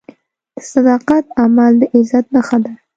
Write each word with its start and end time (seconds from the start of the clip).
د 0.55 0.57
صداقت 0.71 1.25
عمل 1.41 1.73
د 1.81 1.83
عزت 1.93 2.25
نښه 2.35 2.57
ده. 2.63 2.71